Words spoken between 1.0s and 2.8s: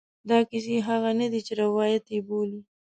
نه دي چې روایت یې بولي.